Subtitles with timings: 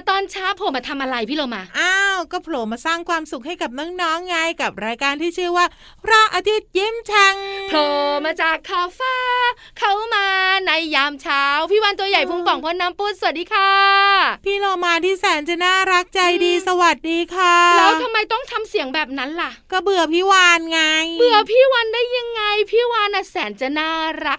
[0.00, 5.66] มาตอนเช้าโผล่มาทำอะไรพี่โลมา อ้าว ก็โผล่มาสร้างความสุขให้กับน้องๆไงกับรายการที่ชื่อว่า
[6.04, 7.36] พระอาทิตย์ยิ้มแฉ่ง
[7.68, 7.88] โผล่
[8.24, 9.16] มาจากขอบฟ้า
[9.78, 10.26] เขามา
[10.66, 13.72] ในยามเช้า พี่วันตัวใหญ่พุงป่องพ่นน้ำปุ้นสวัสดีค่ะ
[14.44, 20.80] พี่โลมาที่แสนจะน่ารักใจดีสวัสดีค่ะ แล้วทำไมต้องทำเสียงแบบนั้นล่ะ ก็เบื่อพี่วานไง
[21.18, 23.90] เบื่อพี่วันได้ยังไง พี่วานน่ะแสนจะน่า
[24.26, 24.38] รัก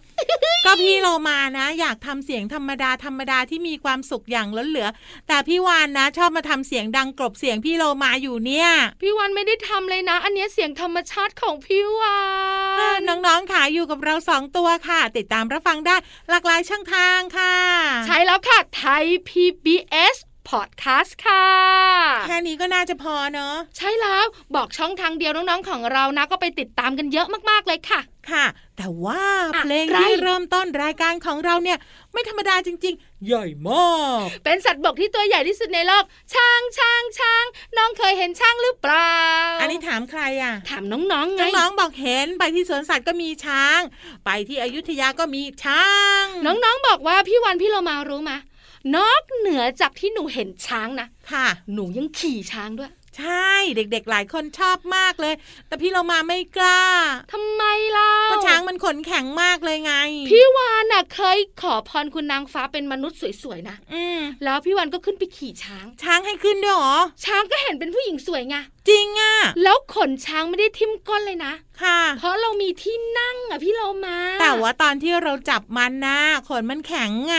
[0.66, 4.88] ก็พี่โลมานะ อยากทำเสียงธรรมดาธรรมดาที่มีความสุขอย่างล้นเหลือ
[5.28, 8.70] แต่พี่วานนะ ชอบมาทำเสียงดังกลบเสียงพี่โลมาอยู่เนี่ย
[9.02, 12.20] พี่วันไม่ได้ทำเลยนะ อันเนี้ยเสียงธรรมชาติของพี่วา
[13.08, 15.96] นน้องๆค่ะอยู่กับเราสองตัวค่ะ ติดตามรับฟังได้
[16.30, 17.56] หลากหลายช่องทางค่ะ
[18.06, 20.16] ใช่แล้วค่ะไทย PBS
[20.50, 21.46] Podcast ค่ะ
[22.28, 28.00] แค่นี้ก็น่าจะพอเนอะใช่แล้วบอกช่องทางเดียวน้องๆของเรานะ ก็ไปติดตามกันเยอะมากๆเลยค่ะ
[28.32, 28.46] ค่ะ
[28.78, 29.24] แต่ว่า
[29.56, 31.78] อะเพลงไรที่เริ่มต้นรายการของเราเนี่ย
[32.14, 37.46] ไม่ธรรมดาจริง ๆ ใหญ่มาก เป็นสัตว์บกที่ตัวใหญ่ที่สุดในโลก ช้างช้างช้าง
[37.78, 39.16] น้องเคยเห็นช้างหรือเปล่า
[39.62, 43.80] อันนี้ถามใครอะ ถามน้องๆไงน้องๆบอกเห็นไปที่สวนสัตว์ก็มีช้าง
[44.26, 45.86] ไปที่อยุธยาก็มีช้า
[46.22, 48.40] ง น้องๆบอกว่าพี่วันพี่เรามารู้มะ
[48.96, 55.34] นอกเหนือจากที่หนูเห็นช้างนะค่ะ หนูยังขี่ช้างด้วย ใช่เด็กๆ หลายคนชอบมากเลย
[55.68, 56.82] แต่พี่เรามาไม่กล้า
[57.34, 57.64] ทำไม
[57.98, 59.94] ล่ะเพราะช้างมันขนแข็งมากเลยไง
[60.30, 68.56] พี่วานน่ะเคยขอพรคุณนางฟ้าเป็นมนุษย์สวยๆนะอืมแล้วพี่วันก็ขึ้นไปขี่ช้าง ช้างให้ขึ้นด้วยเหรอช้างก็เห็นเป็นผู้หญิงสวยไง
[68.90, 71.54] จริงอะแล้วขนช้างไม่ได้ทิ่มก้นเลยนะ
[71.84, 77.38] ค่ะ เพราะเรามีที่นั่งอะพี่เรามา แต่ว่าตอนที่เราจับมันนะขนมันแข็งไง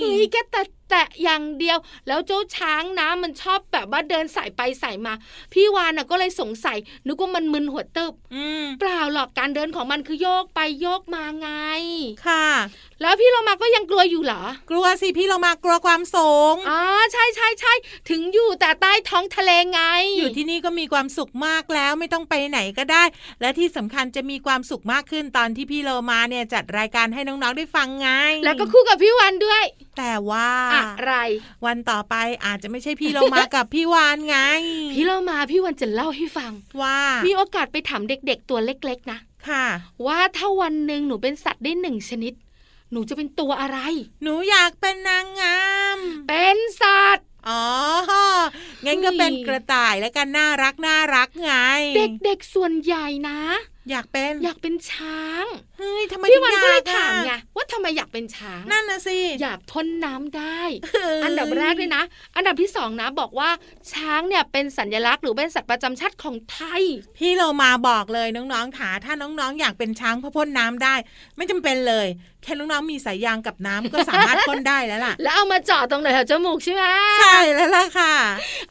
[0.00, 5.14] เฮ้ยแกแต่แต่อย่างเดียวแล้วเจ้าช้างนะมันชอบแบบว่าเดินสายไปสายมา
[5.52, 11.48] พี่วานน่ะก็เลยสงสัยนึกว่ามันมึนหัวเติบอืมเปล่าหรอกการเดินของมันคือโยกไปโยกมาไง
[12.26, 12.46] ค่ะ
[13.02, 16.80] แล้วพี่เรามาก็ยังกลัวอยู่เหรอ กลัวสิพี่เรามากลัวความสูงอ๋อ
[17.12, 17.72] ใช่ใช่ใช่
[18.10, 19.80] ถึงอยู่แต่ใต้ท้องทะเลไง
[20.18, 23.04] อยู่ที่นี่ก็มีความสุขมากแล้วไม่ต้องไปไหนก็ได้
[23.40, 28.08] และที่สำคัญจะมีความสุขมากขึ้นตอนที่พี่โลมาเนี่ยจัดรายการให้น้องๆได้ฟังไง
[28.44, 29.64] แล้วก็คู่กับพี่วันด้วย
[29.98, 31.14] แต่ว่าอะไร
[31.66, 32.14] วันต่อไป
[32.46, 34.38] อาจจะไม่ใช่พี่โลมากับพี่วานไง
[34.92, 39.66] พี่เรามาพี่วันจะเล่าให้ฟังว่า มีโอกาสไปถามเด็กๆตัวเล็ก ๆ นะค่ะ
[40.06, 42.32] ว่าถ้าวันหนึ่งหนูเป็นสัตว์ได้หนึ่งชนิด
[42.92, 43.78] หนูจะเป็นตัวอะไร
[44.22, 45.60] หนูอยากเป็นนางงา
[45.96, 47.66] ม เป็นสัตว์อ๋อ
[48.84, 51.52] งั้นก็เป็นกระต่ายแล้วกันน่ารักน่ารักไง
[51.96, 53.38] เด็กๆส่วนใหญ่นะ
[53.90, 55.44] อยากเป็น อยากเป็นช้าง
[55.78, 60.60] เฮ้ยทำไมพี่ถึงวันอยาก็เลยกถามไงอะว่าทำไมอยากเป็นช้าง นั่นนะสิอยากพ่นน้ำได้
[60.92, 62.02] เฮ้ยอันดับแรกเลยนะ
[62.36, 63.50] อันดับที่สองนะบอกว่า
[63.92, 66.82] ช้างเนี่ยเป็นสัญลักษณ์หรือเป็นสัตว์ประจำชาติของไทย
[67.18, 70.94] พี่โลมาบอกเลยน้องๆขาถ้าน้องๆ อยากเป็นช้างเพื่อพ่นน้ำได้
[71.36, 72.08] ไม่จำเป็นเลย
[72.42, 76.84] แค่น้องๆมีสายยางกับน้ำก็สามารถพ่นได้แล้วล่ะ แล้วเอามาเจาะตรงไหนแถวจมูกใช่ไหม
[77.20, 78.14] ใช่แล้วล่ะค่ะ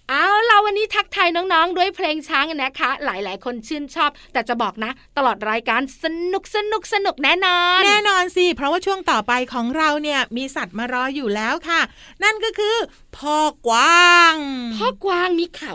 [0.09, 11.81] เอาเรา วันนี้ทักทายน้องๆ ด้วยเพลงช้างนะคะ หลายๆ คนชื่นชอบ แต่จะบอกนะ ตลอดรายการสนุกสนุกสนุกแน่นอน แน่นอนสิ เพราะว่าช่วงต่อไปของเราเนี่ยมีสัตว์มารออยู่แล้วค่ะ
[12.23, 12.75] นั่นก็คือ
[13.17, 13.37] พ่อ
[13.67, 14.35] กวาง
[14.75, 15.73] พ่อกวางมีเขา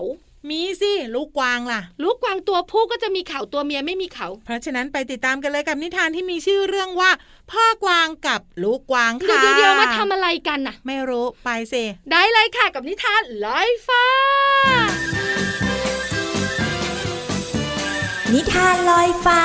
[0.50, 7.10] มีสิลูกกวางล่ะ ลูกกวางตัวผู้ก็จะมีเขาตัวเมียไม่มีเขา เพราะฉะนั้นไปติดตามกันเลยกับนิทานที่มีชื่อเรื่องว่า
[7.52, 14.04] พ่อกวางกับลูกกวางเดี๋ยวค่ะเดี๋ยวๆมาทำอะไรกันน่ะ ไม่รู้ไปสิได้เลยค่ะกับนิทานลอยฟ้า
[18.34, 19.42] นิทานลอยฟ้า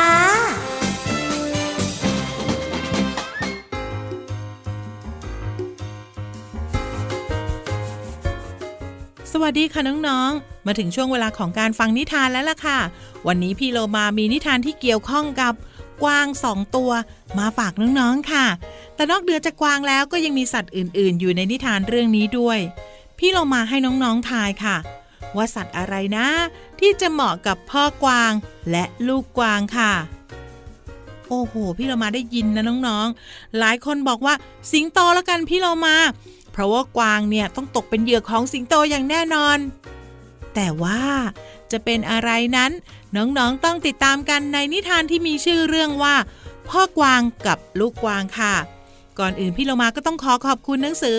[9.31, 12.79] สวัสดีค่ะน้องๆ มาถึงช่วงเวลาของการฟังนิทานแล้วล่ะค่ะ
[13.27, 15.53] วันนี้พี่โลมามีนิทานที่เกี่ยวข้องกับ
[16.03, 16.91] กวางสองตัว
[17.39, 18.45] มาฝากน้องๆค่ะ
[18.95, 22.59] แต่นอกเหนือจากกวางแล้วก็ยังมีสัตว์อื่น ๆ อยู่ในนิทานเรื่องนี้ด้วย
[23.17, 24.77] พี่โลมาให้น้องๆทายค่ะ
[25.35, 26.27] ว่าสัตว์อะไรนะ
[26.79, 28.31] ที่จะเหมาะกับพ่อกวาง
[28.71, 29.93] และลูกกวางค่ะ
[31.29, 34.33] โอ้โห พี่เรามาได้ยินนะน้องๆ หลายคนบอกว่า
[34.71, 35.95] สิงโตแล้วกันพี่เรามา
[36.51, 39.57] เพราะว่ากวางเนี่ยต้องตกเป็นเหยื่อของสิงโตอย่างแน่นอน
[40.56, 41.01] แต่ว่า
[41.71, 42.71] จะเป็นอะไรนั้น
[43.15, 46.15] น้องๆต้องติดตามกันในนิทานที่มีชื่อเรื่องว่า
[46.69, 48.56] พ่อกวางกับลูกกวางค่ะ
[49.19, 51.18] ก่อนอื่นพี่เรามาก็ต้องขอขอบคุณหนังสือ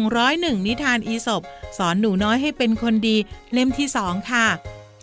[0.00, 1.42] 101 นิทานอีสบ
[1.78, 3.16] สอนหนูน้อยให้เป็นคนดี
[3.52, 4.46] เล่มที่2ค่ะ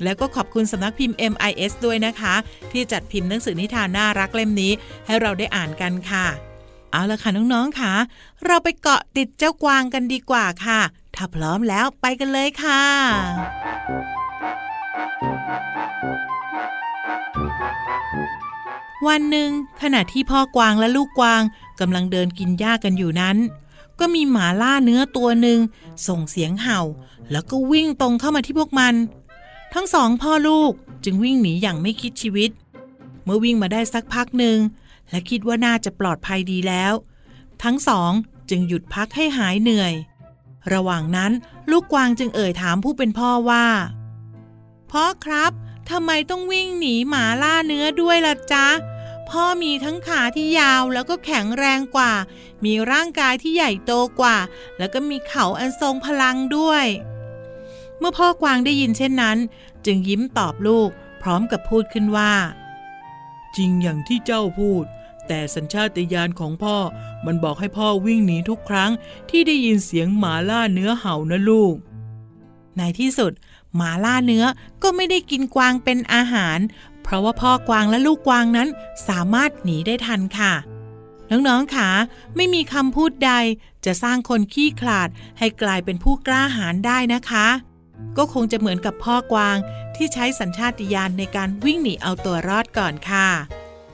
[0.04, 2.36] แล้วก็ขอบคุณสำนักพิมพ์ MIS ด้วยนะคะ
[2.72, 4.72] ที่จัดพิมพ์หนังสือนิทานน่ารักเล่มนี้
[5.06, 6.26] ให้เราได้อ่านกันค่ะ
[6.98, 7.94] เอาละค่ะน้องๆค่ะ
[8.46, 10.80] เราไปเกาะติดเจ้ากวางกันดีกว่าค่ะ
[11.16, 12.84] ถ้าพร้อมแล้วไปกันเลยค่ะ
[19.08, 19.50] วันหนึ่ง
[19.82, 21.42] ขณะที่พ่อกวางและลูกกวาง
[21.80, 23.38] กำลังเดินกินหญ้ากันอยู่นั้น
[24.00, 25.60] ก็มีหมาล่าเนื้อตัวหนึ่ง
[26.08, 26.82] ส่งเสียงเห่า
[27.32, 28.94] แล้วก็วิ่งตรงเข้ามาที่พวกมัน
[29.74, 30.72] ทั้งสองพ่อลูก
[31.04, 32.50] จึงวิ่งหนีอย่างไม่คิดชีวิต
[33.24, 34.58] เมื่อวิ่งมาได้สักพักหนึ่ง
[35.10, 36.94] และคิดว่าน่าจะปลอดภัยดีแล้ว
[37.64, 38.12] ทั้งสอง
[38.50, 39.94] จึงหยุดพักให้หายเหนื่อย
[40.74, 41.32] ระหว่างนั้น
[41.72, 43.68] ลูกกวางจึงเอ่ยถามผู้เป็นพ่อว่า
[44.92, 45.52] พ่อครับ
[45.90, 48.68] ทำไมต้องวิ่งหนีหมาล่าเนื้อด้วยล่ะจ๊ะ
[49.30, 52.14] พ่อมีทั้งขาที่ยาวแล้วก็แข็งแรงกว่า
[52.66, 54.38] มีร่างกายที่ใหญ่โตกว่า
[54.78, 56.86] แล้วก็มีเขาอันทรงพลังด้วย
[58.00, 59.38] เมื่อพ่อกวางได้ยินเช่นนั้น
[59.86, 60.90] จึงยิ้มตอบลูก
[61.22, 62.34] พร้อมกับพูดขึ้นว่า
[63.56, 64.86] จริงอย่างที่เจ้าพูด
[65.28, 66.78] แต่สัญชาตญาณของพ่อ
[67.26, 68.92] มันบอกให้พ่อวิ่งหนีทุกครั้ง
[69.30, 71.76] ที่ได้ยินเสียงหมาล่าเนื้อเห่านะลูก
[72.78, 73.32] ในที่สุด
[73.76, 74.46] หมาล่าเนื้อ
[74.84, 76.60] ก็ไม่ได้กินกวางเป็นอาหาร
[77.04, 78.68] เพราะว่าพ่อกวางและลูกกวางนั้น
[79.08, 80.54] สามารถหนีได้ทันค่ะ
[81.32, 81.90] น้องๆค่ะ
[82.36, 83.32] ไม่มีคำพูดใด
[83.86, 85.10] จะสร้างคนขี้ขลาด
[85.40, 87.48] ให้กลายเป็นผู้กล้าหาญได้นะคะ
[88.18, 89.58] ก็คงจะเหมือนกับพ่อกวาง
[89.96, 93.30] ที่ใช้สัญชาติญาณในการวิ่งหนีเอาตัวรอดก่อนค่ะ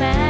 [0.00, 0.27] ดิ่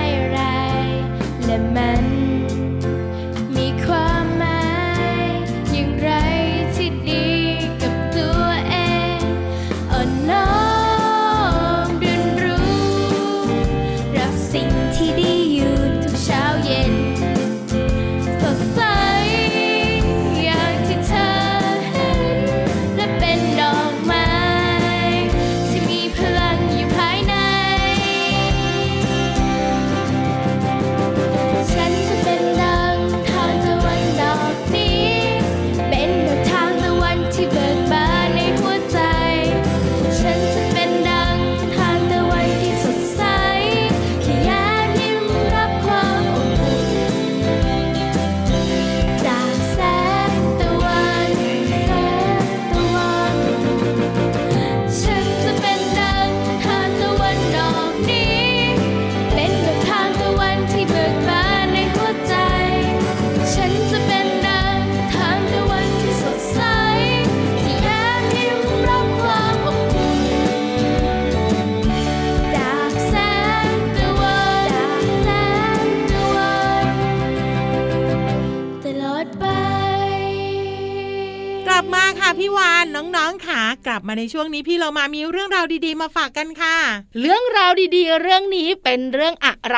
[84.08, 86.76] มาในช่วงนี้พี่เรามามีเรื่องราวดีๆ มาฝากกันค่ะ
[87.20, 89.76] เรื่องราวดีๆ เรื่องนี้เป็นเรื่องอะไร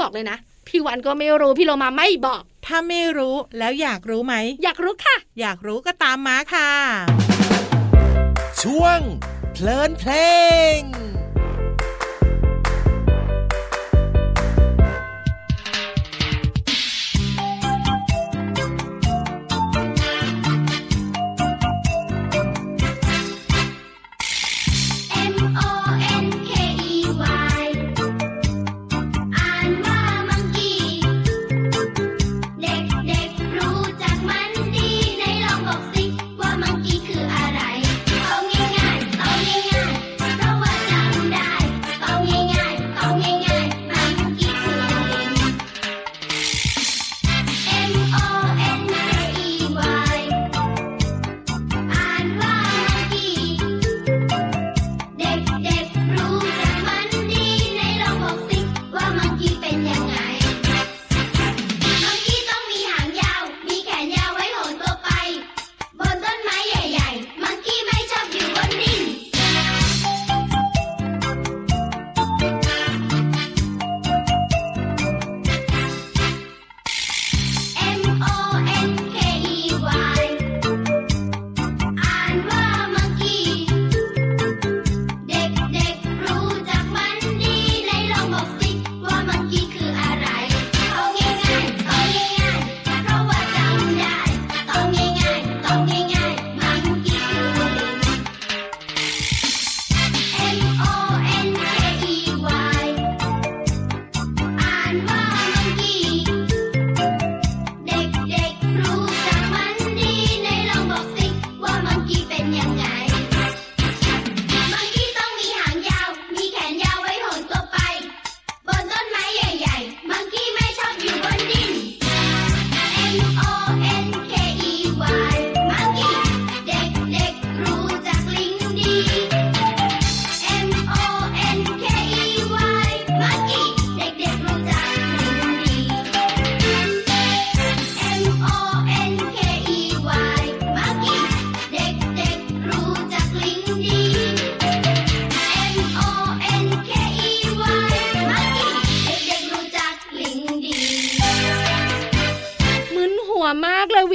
[0.00, 6.70] บอกเลยนะ พี่วันก็ไม่รู้พี่โลมาไม่บอก ถ้าไม่รู้แล้วอยากรู้ไหม อยากรู้ค่ะ อยากรู้ก็ตามมาค่ะ
[8.62, 8.98] ช่วง
[9.52, 10.12] เพลินเพล
[10.78, 10.99] ง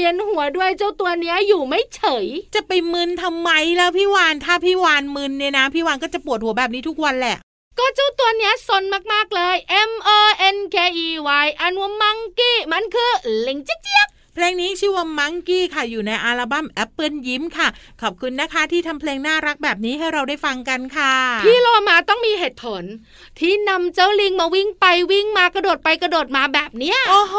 [0.06, 7.38] ยเวียนหัวด้วยเจ้าตัวเนี้ยอยู่ไม่เฉย จะไปมึนทำไมแล้วพี่วานถ้าพี่วานมึนเนี่ยนะพี่วานก็จะปวดหัวแบบนี้ทุกวันแหละ
[7.80, 8.84] ก็เจ้าตัวเนี้ยซน
[9.14, 9.56] มากๆเลย
[9.90, 10.20] M O
[10.56, 11.10] N K E
[11.46, 13.12] Y อันว่ามังกี้มันคือ
[13.48, 17.68] ลิงเจี๊ยบ เพลงนี้ชื่อว่ามังกี้ค่ะอยู่ในอัลบั้มแอปเปิลยิ้มค่ะ
[18.02, 21.14] ขอบคุณนะคะที่ทำเพลงน่ารักแบบนี้ให้เราได้ฟังกันค่ะ
[21.46, 22.84] พี่โลมาต้องมีเหตุผล
[23.40, 27.36] ที่นำเจ้าลิงมาวิ่งไปวิ่งมากระโดดไปกระโดดมาแบบเนี้ยโอ้โห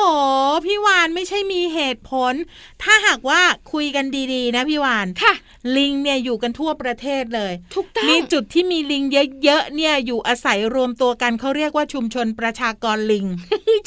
[0.66, 2.34] พี่วานไม่ใช่มีเหตุผล
[2.82, 3.40] ถ้าหากว่า
[3.72, 5.34] คุยกันดีๆ นะพี่วานค่ะ
[5.76, 9.04] ลิงเนี่ยอยู่กันทั่วประเทศเลยถูกต้องมีจุดที่มีลิง
[9.44, 13.26] เยอะๆเนี่ยอยู่อาศัยรวมตัวกันเขาเรียกว่าชุมชนประชากรลิง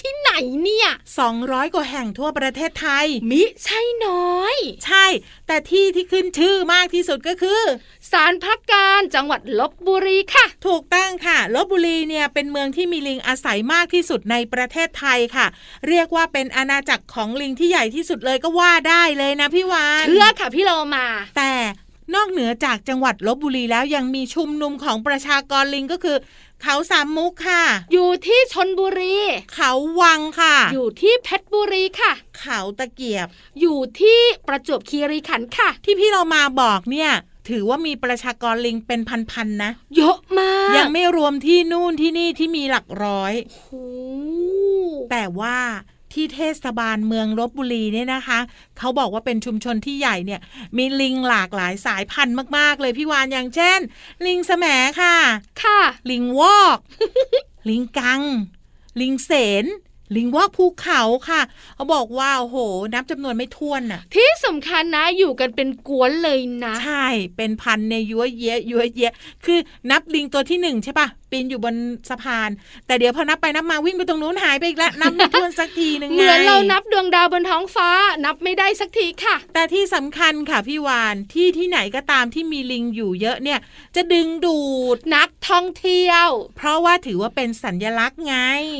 [0.01, 0.18] ที่ไหน
[0.63, 0.87] เนี่ย
[1.31, 4.55] 200 กว่าแห่งทั่วประเทศไทย มิใช่น้อย
[4.85, 5.05] ใช่
[5.47, 7.61] แต่ที่ที่ขึ้นชื่อมากที่สุดก็คือ
[8.11, 15.45] สารพักการจังหวัดลบบุรีค่ะ ถูกต้องค่ะลบบุรีเนี่ยเป็นเมืองที่มีลิงอาศัยมากที่สุดในประเทศไทยค่ะ
[15.87, 21.05] เรียกว่าเป็นอาณาจักรของลิงที่ใหญ่ที่สุดเลยก็ว่าได้เลยนะพี่วานเชื่อค่ะพี่โลมา
[21.37, 21.53] แต่
[22.15, 26.17] นอกเหนือจากจังหวัดลบบุรีแล้วยังมีชุมนุมของประชากรลิงก็คือ
[26.63, 27.63] เขาสามมุกค่ะ
[27.93, 29.15] อยู่ที่ชนบุรี
[29.53, 33.27] เขาวังค่ะ อยู่ที่เพชรบุรีค่ะ เขาตะเกียบ
[33.59, 37.11] อยู่ที่ประจวบคีรีขันธ์ค่ะ ที่พี่เรามาบอกเนี่ย
[37.49, 38.99] ถือว่ามีประชากรลิงเป็น
[39.31, 43.69] พันๆนะ เยอะมาก ยังไม่รวมที่นู่นที่นี่ที่มีหลักร้อยโอ้โห
[45.11, 45.57] แต่ว่า
[46.13, 48.39] ที่เทศบาลเมืองลบบุรีเนี่ยนะคะ
[48.77, 50.41] เขาบอกว่าเป็นชุมชนที่ใหญ่เนี่ย
[50.77, 53.79] มีลิงหลากหลายสายพันธุ์มาก ๆ เลยพี่วานอย่างเช่น
[54.25, 54.65] ลิงแสม
[55.01, 55.15] ค่ะ
[55.63, 55.79] ค่ะ
[56.11, 56.77] ลิงวอก
[57.69, 58.21] ลิงกัง
[59.01, 59.31] ลิงเส
[59.63, 59.65] น
[60.15, 61.41] ลิงวอกภูเขาค่ะ
[61.75, 62.57] เขาบอกว่าโอ้โห
[62.93, 69.13] นับจำนวนไม่ถ้วนน่ะ ที่สำคัญนะอยู่กันเป็นกวนเลยนะ ใช่ เป็นพันในยยัวเยะยัวเยะ
[69.45, 69.59] คือ
[69.91, 71.75] นับลิงตัวที่หนึ่งใช่ปะ ปีนอยู่บน
[72.09, 72.49] สะพาน
[72.87, 77.89] แต่เดี๋ยวพอนับไปนับมาวิ่งไปตรงนู้นหายไปอีกแล้วนับไม่ถ้วนสักทีหนึ่งเหมือนไงเรานับดวงดาวบนท้องฟ้า
[78.25, 83.59] นับไม่ได้สักทีค่ะ แต่ที่สำคัญค่ะพี่วานที่ที่ไหนก็ตามที่มีลิงอยู่เยอะเนี่ย
[83.95, 84.59] จะดึงดู
[84.95, 88.35] ดนักท่องเที่ยว เพราะว่าถือว่าเป็นสัญลักษณ์ไง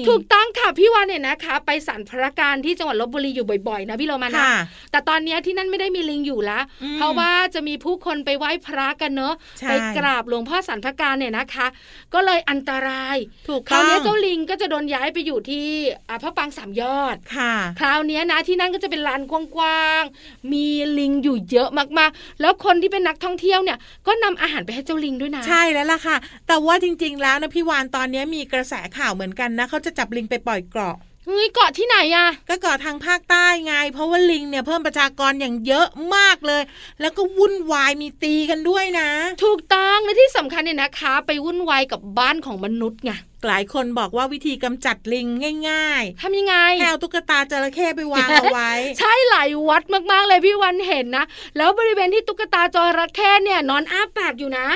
[0.09, 4.55] ถูกต้องค่ะพี่วานเนี่ยนะคะ ไปสันพระการที่จังหวัดลบบุรีอยู่บ่อยๆนะพี่โรมานะค่ะ
[4.91, 11.67] แต่ตอนเนี้ยที่นั่นไม่ได้มีลิงอยู่แล้วอืมเพราะว่าจะมีผู้คนไปไหว้พระกันเนอะใช่ไปกราบหลวงพ่อสันพระการเนี่ยนะคะ
[12.13, 13.17] ก็เลยอันตราย
[13.47, 15.67] ถูกคราวต้องเนี้ยเจ้าลิงก็จะโดนย้ายไปอยู่ที่
[16.09, 20.67] อ่าพระปรางสามยอดค่ะ คราวเนี้ยนะที่นั่นก็จะเป็นลานกว้างๆ มี
[20.99, 21.69] ลิงอยู่เยอะ
[21.99, 23.77] มากๆ แล้วคนที่เป็นนักท่องเที่ยวเนี่ย
[24.07, 26.17] ก็นำอาหารไปให้เจ้าลิงด้วยนะ ใช่แล้วล่ะค่ะ
[26.47, 30.97] แต่ว่าจริงๆ แล้วนะพี่วานตอนนี้มีกระแสข่าวเหมือนกันนะเขาจะจับลิงไปปล่อยเกราะ
[31.29, 36.61] เฮ้ยเกาะที่ไหนอะก็เกาะทางภาคใต้ไง เพราะว่าลิงเนี่ยเพิ่มประชากรอย่างเยอะมากเลย
[37.01, 39.09] แล้วก็วุ่นวายมีตีกันด้วยนะ
[39.43, 43.11] ถูกต้องและที่สำคัญเนี่ยนะคะ ไปวุ่นวายกับบ้านของมนุษย์ไง
[43.47, 45.27] หลายคนบอกว่าวิธีกำจัดลิง
[45.69, 51.25] ง่ายทำยังไงๆแค่เอาตุ๊กตาจระเข้ไปวางเอาไว้ ใช่หลายวัดมากๆเลยพี่วันเห็นนะ
[51.57, 54.67] แล้วบริเวณที่ตุ๊กตาจระเข้เนี่ยนอนอ้าปากอยู่นะ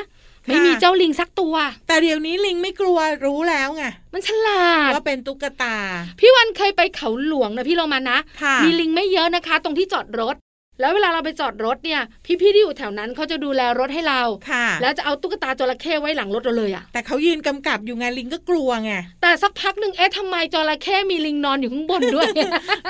[0.47, 1.55] ไม่มีเจ้าลิงสักตัว
[1.87, 3.83] แต่เดี๋ยวนี้ลิงไม่กลัวรู้แล้วไง
[4.13, 5.75] มันฉลาดว่าเป็นตุ๊กตา
[6.19, 10.35] พี่วันเคยไปเขาหลวงนะพี่โรมานะค่ะมีลิงไม่เยอะนะคะ ตรงที่จอดรถ
[10.79, 22.29] แล้วเวลาเราไปจอดรถเนี่ย พี่ๆที่อยู่แถวนั้นเขาจะดูแลรถให้เราค่ะ แล้วจะเอาตุ๊กตาจระเข้ไว้หลังรถเราเลยอะแต่เขายืนกำกับอยู่ไงลิงก็กลัวไงแต่สักพักหนึ่งเอ๊ะทำไมจระเข้มีลิงนอนอยู่ข้างบนด้วย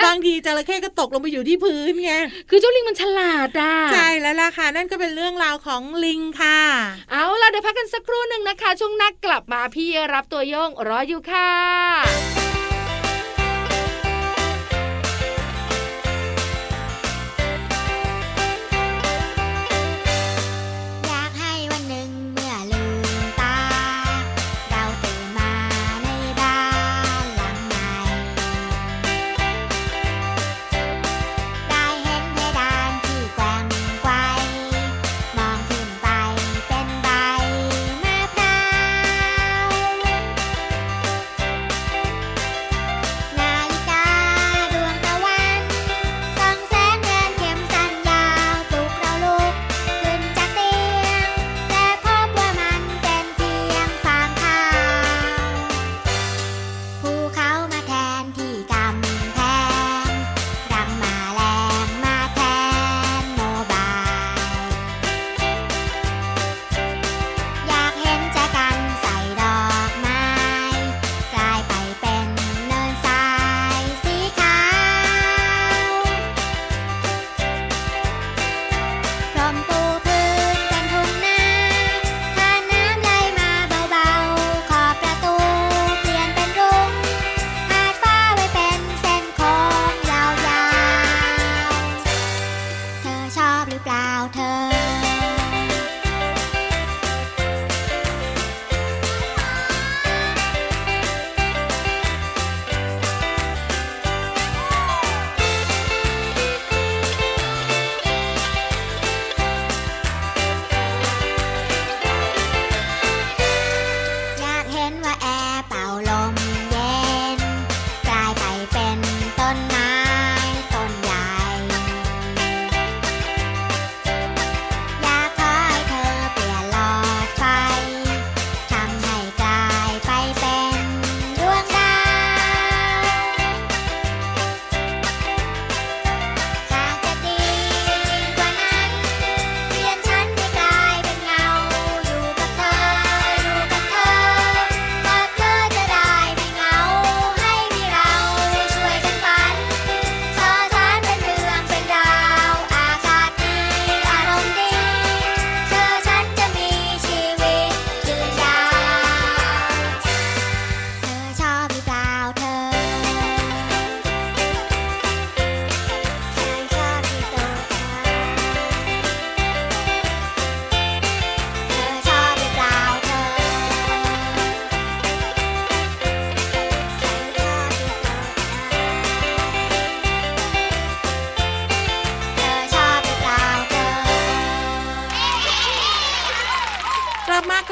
[0.06, 2.14] บางทีจระเข้ก็ตกลงไปอยู่ที่พื้นไง
[2.50, 6.60] คือเจ้าลิงมันฉลาดอะใช่แล้วล่ะค่ะ นั่นก็เป็นเรื่องราวของลิงค่ะ
[7.12, 11.50] เอาล่ะเดี๋ยวพักกันสักครู่หนึ่งนะคะ ช่วงหนักกลับมาพี่รับตัวโยงรออยู่ค่ะ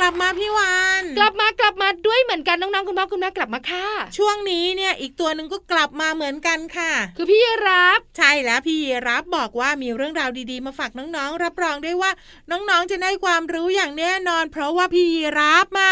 [0.03, 3.87] ลับมากลับมาพี่วานกลับมากลับมาด้วยเหมือนกันน้องๆคุณพ่อคุณแม่กลับมาค่ะ
[4.17, 12.11] ช่วงนี้เนี่ยอีกตัวหนึ่งก็กลับมาเหมือนกันค่ะ คือพี่รับใช่แล้วพี่รับบอกว่ามีเรื่องราวดีๆ มาฝากน้องๆ รับรองด้วยว่า
[12.51, 15.07] น้องๆจะได้ความรู้อย่างแน่นอน เพราะว่าพี่
[15.39, 15.89] รับมา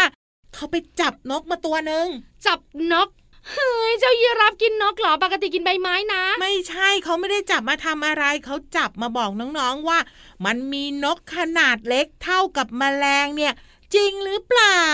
[0.54, 2.06] เขาไปจับนกมาตัวหนึ่ง
[2.46, 2.60] จับ
[2.92, 3.08] นก
[3.48, 9.98] เฮ้ยเจ้ายีราฟกินนกเหรอปกติกินใบไม้นะ ไม่ใช่เขาไม่ได้จับมาทำอะไรเขาจับมาบอกน้องๆว่า
[10.44, 13.52] มันมีนกขนาดเล็กเท่ากับแมลงเนี่ย
[13.94, 14.84] จริงหรือเปล่า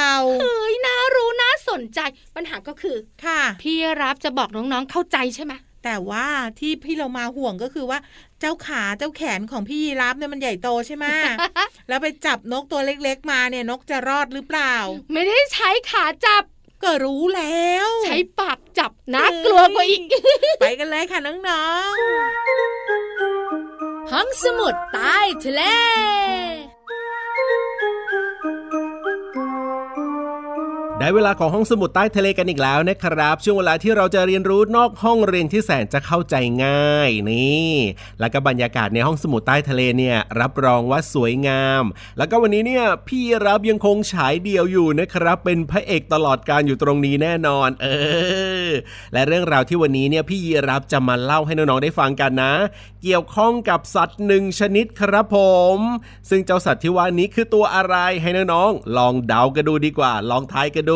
[0.43, 2.01] เฮ้ยน่ารู้น่าสนใจ
[2.37, 5.53] ปัญหาก็คือค่ะ พี่ยีรับจะบอกน้องๆเข้าใจใช่ไหม
[5.85, 6.27] แต่ว่า
[6.61, 7.99] ที่พี่เรามาห่วงก็คือว่า
[8.41, 11.07] เจ้าขาเจ้าแขนของพี่ยีรับเนี่ยมันใหญ่โตใช่ไหม
[11.89, 14.75] แล้วไปจับนกตัวเล็กๆ มาเนี่ยนกจะรอดหรือเปล่า
[15.13, 16.45] ไม่ได้ใช้ขาจับ
[16.83, 20.03] ก็รู้แล้ว ใช้ปากจับน่ากลัวกว่าอีก
[20.61, 25.63] ไปกันเลยค่ะน้องๆห้องสมุดใต้ทะเล
[31.07, 37.75] ได้เวลาของห้องสมุดใต้ทะเลกันอีกแล้วนะครับ ช่วงเวลาที่เราจะเรียนรู้นอกห้องเรียนที่แสนจะเข้าใจง่ายนี่
[38.21, 41.85] แล้วก็บรรยากาศในห้องสมุดใต้ทะเลเนี่ยรับรองว่าสวยงาม
[42.19, 47.87] แล้วก็วันนี้เนี่ยพี่รับยังคงฉายเดี่ยวอยู่นะครับ เป็นพระเอกตลอดการอยู่ตรงนี้แน่นอน เอ
[48.69, 48.71] อ
[49.13, 52.55] และเรื่องราวที่วันนี้เนี่ยพี่ยีรับจะมาเล่าให้น้องๆได้ฟังกันนะ
[53.03, 55.39] เกี่ยวข้องกับสัตว์หนึ่งชนิดครับผ
[55.77, 55.79] ม
[56.31, 60.93] ซึ่งเจ้าสัตว์ที่ว่านี้คือตัวอะไรให้น้องๆลองเดากันดูดีกว่า ลองทายกันด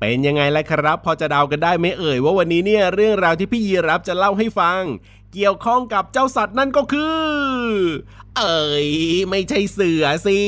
[0.00, 4.82] เป็นยังไงล่ะครับ พอจะเดากันได้ไหมเอ่ยว่าวันนี้เนี่ยเรื่องราวที่พี่ยีรับจะเล่าให้ฟัง
[5.34, 7.16] เกี่ยวข้องกับเจ้าสัตว์นั่นก็คือ
[8.38, 8.88] เอ่ย
[9.30, 10.40] ไม่ใช่เสือสิ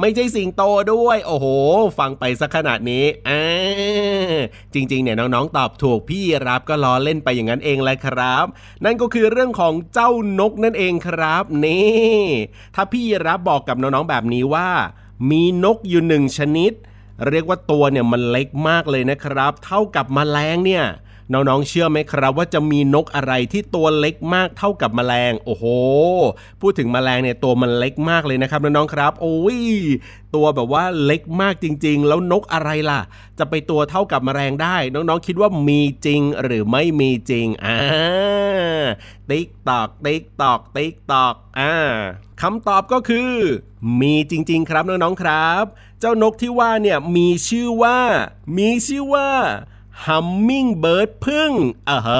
[0.00, 1.46] ไม่ใช่สิงโตด้วย โอ้โห
[1.98, 3.44] ฟังไปสักขนาดนี้อ่า
[4.74, 8.46] จริงๆเนี่ยน้องๆตอบถูกพี่รับก็ล้อเล่นไปอย่างนั้นเองแหละครับ
[8.84, 11.96] นั่นก็คือเรื่องของเจ้านกนั่นเองครับนี่
[12.74, 14.68] ถ้าพี่รับบอกกับน้องๆแบบนี้ว่า
[15.30, 16.72] มีนกอยู่หนึ่งชนิด
[17.28, 20.84] เรียกว่าตัวเนี่ยมันเล็กมากเลยนะครับ เท่ากับแมลงเนี่ย
[21.32, 25.64] น้องๆเชื่อไหมครับว่าจะมีนกอะไรที่ตัวเล็กมากเท่ากับแมลง โอ้โห
[26.60, 29.60] พูดถึงแมลงเนี่ยตัวมันเล็กมากเลยนะครับน้องๆครับ โอ้ย
[30.34, 33.00] ตัวแบบว่าเล็กมากจริง ๆ แล้วนกอะไรล่ะ
[33.38, 37.76] จะไปตัวเท่ากับแมลงได้ น้องๆคิดว่ามีจริงหรือไม่มีจริงอ่า
[39.30, 41.74] ติ๊กตอกติ๊กตอกติ๊กตอกอ่า
[42.42, 43.32] คำตอบก็คือ
[44.00, 45.64] มีจริง ๆ ครับน้องๆครับ
[46.00, 47.98] เจ้านกที่ว่าเนี่ยมีชื่อว่า
[48.58, 49.28] มีชื่อว่า
[50.04, 51.52] ฮัมมิงเบิร์ดผึ้ง
[51.86, 52.10] เออเฮ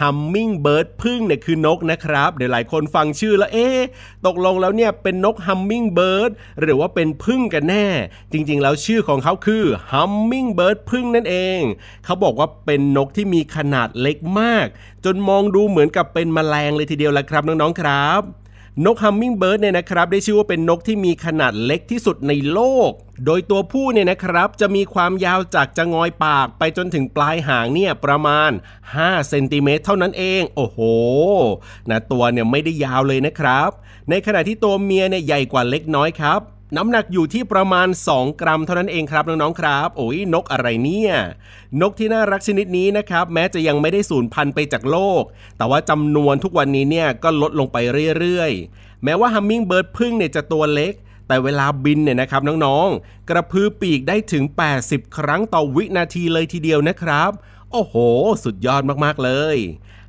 [0.00, 3.78] ฮัมมิงเบิร์ดผึ้งเนี่ยคือนกนะครับเดี๋ยวหลายคนฟังชื่อแล้วเอ๊ะ
[4.26, 7.86] ตกลงแล้วเนี่ยเป็นนกฮัมมิงเบิร์ดหรือว่าเป็นผึ้งกันแน่
[8.32, 11.60] จริงๆ แล้วชื่อของเขาคือฮัมมิงเบิร์ดผึ้งนั่นเอง
[12.04, 14.66] เขาบอกว่าเป็นนกที่มีขนาดเล็กมาก
[15.04, 18.39] จนมองดูเหมือนกับเป็นแมลงเลยทีเดียวแหละครับน้องๆครับ
[18.84, 22.90] นกฮัมมิงเบิร์ดเนี่ยนะครับได้ชื่อว่าเป็นนกที่มีขนาดเล็กที่สุดในโลก
[23.26, 28.50] โดยตัวผู้เนี่ยนะครับจะมีความยาวจากจะงอยปากไปจนถึงปลายหางเนี่ยประมาณ
[28.88, 30.78] 5เซนติเมตรเท่านั้นเอง โอ้โห
[31.90, 33.70] นะตัวเนี่ยไม่ได้ยาวเลยนะครับ
[34.10, 36.40] ในขณะที่ตัวเมียเนี่ยใหญ่กว่าเล็กน้อยครับ
[36.76, 41.12] น้ำหนักอยู่ที่ประมาณ 2 กรัมเท่านั้นเองครับน้องๆครับ โอ้ยนกอะไรเนี่ย
[41.80, 45.22] นกที่น่ารักชนิดนี้นะครับ แม้จะยังไม่ได้สูญพันธุ์ไปจากโลก
[45.56, 47.76] แต่ว่าจำนวนทุกวันนี้เนี่ยก็ลดลงไป
[48.18, 50.94] เรื่อยๆ แม้ว่าฮัมมิงเบิร์ดผึ้งเนี่ยจะตัวเล็ก
[51.28, 54.44] แต่เวลาบินเนี่ยนะครับน้องๆ กระพือปีกได้ถึง
[54.80, 57.30] 80 ครั้งต่อวินาทีเลยทีเดียวนะครับ
[57.72, 57.94] โอ้โห
[58.44, 59.56] สุดยอดมากๆเลย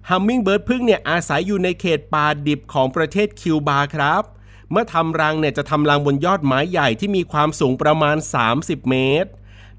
[0.09, 4.23] ฮัมมิงเบิร์ดผึ้งเนี่ยอาศัยอยู่ในเขตป่าดิบของประเทศคิวบาครับ
[4.71, 8.17] เมื่อทำรังเนี่ยจะทำรังบนยอดไม้ใหญ่ที่มีความสูงประมาณ
[8.53, 9.29] 30 เมตร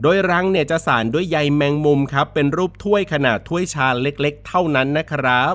[0.02, 5.54] โดยรังเนี่ยจะสานด้วยใยแมงมุมครับ เป็นรูปถ้วยขนาดถ้วยชาเล็กๆ เท่านั้นนะครับ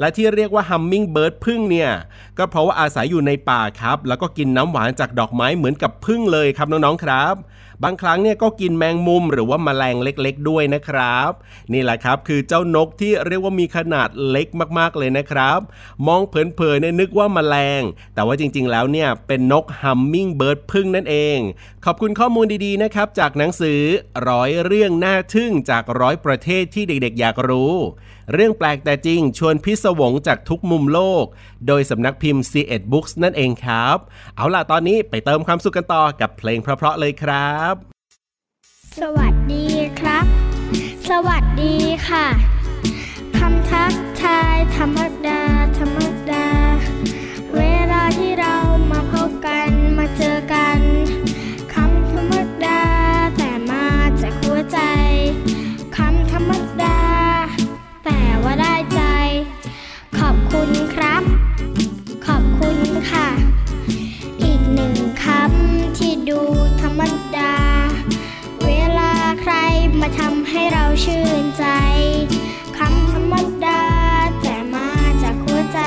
[0.00, 1.90] และที่เรียกว่าฮัมมิงเบิร์ดพึ่งเนี่ย
[2.38, 7.34] ก็เพราะว่าอาศัยอยู่ในป่าครับ แล้วก็กินน้ำหวานจากดอกไม้เหมือนกับพึ่งเลยครับน้องๆครับ
[7.84, 11.30] บางครั้งเนี่ยก็กินแมงมุมหรือว่าแมลงเล็กๆ ด้วยนะครับ
[11.72, 14.46] นี่แหละครับคือเจ้านกที่เรียกว่ามีขนาดเล็ก
[14.78, 15.60] มากๆเลยนะครับ
[16.06, 17.82] มองเผินๆเนี่ยนึกว่าแมลง
[18.14, 21.38] แต่ว่าจริงๆแล้วเนี่ยเป็นนกฮัมมิงเบิร์ดพึ่งนั่นเอง
[21.84, 23.80] ขอบคุณข้อมูลดีๆนะครับ จากหนังสือ
[24.28, 27.74] ร้อยเรื่องน่าทึ่งจากร้อยประเทศที่เด็กๆ อยากรู้
[28.32, 31.24] เรื่องแปลกแต่จริงชวนพิศวงจากทุกมุมโลก
[31.66, 33.98] โดยสำนักพิมพ์ c 1 Books นั่นเองครับ
[34.36, 37.74] เอาล่ะตอนนี้ไปเติมความสุขกันต่อกับเพลงเพราะๆเลยครับ
[39.00, 39.66] สวัสดี
[40.00, 40.24] ครับ
[41.10, 41.76] สวัสดี
[42.08, 42.26] ค่ะ
[43.38, 45.42] คำทักทายธรรมดา
[45.78, 45.98] ธรรม
[46.30, 46.46] ดา
[47.56, 47.62] เว
[47.92, 48.54] ลาที่เรา
[48.90, 50.78] มาพบกันมาเจอกัน
[63.10, 63.28] ค่ะ
[64.42, 66.40] อีกหนึ่งคำที่ดู
[66.80, 67.02] ธรรม
[67.36, 67.54] ดา
[68.64, 69.54] เวลาใคร
[70.00, 71.66] มาทำให้เราชื่นใจ
[72.78, 73.82] คำธรรมดา
[74.42, 74.88] แต่มา
[75.22, 75.80] จากหัวใจ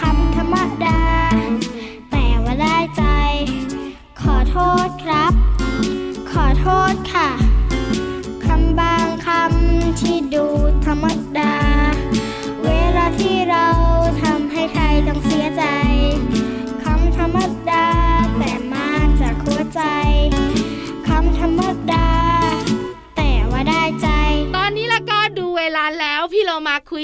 [0.00, 1.02] คำธรรมดา
[2.10, 3.04] แต่ว่าได้ใจ
[4.20, 5.32] ขอโทษครับ
[6.30, 7.28] ขอโทษค่ะ
[8.44, 10.46] คำบางคำที่ดู
[10.86, 11.23] ธรรมดา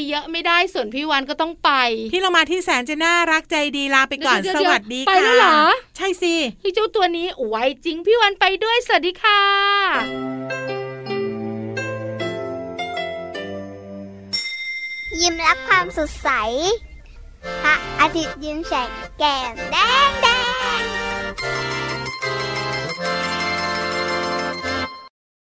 [0.01, 1.71] เรามาคุยเยอะไม่ได้ส่วนพี่วันก็ต้องไป
[2.13, 5.61] พี่เรามาที่แสนจะน่ารักใจดีลาไปก่อนเดี๋ยวสเดี๋ยววัสดีไปค่ะแล้วเหรอ
[5.97, 9.41] ใช่สิเฮ้ยเจ้าตัวนี้ไวจริงพี่วันไปด้วยสวัสดีค่ะ
[15.21, 16.29] ยิ้มรับความสดใส
[17.63, 19.77] พระอาทิตย์ยิ้มแฉกแก้มแด
[20.09, 20.27] งแด
[20.81, 21.80] ง